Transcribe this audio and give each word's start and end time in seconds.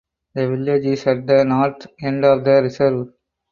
The 0.33 0.47
village 0.47 0.85
is 0.87 1.05
at 1.05 1.27
the 1.27 1.43
north 1.45 1.85
end 2.01 2.25
of 2.25 2.43
the 2.43 2.63
reserve. 2.63 3.13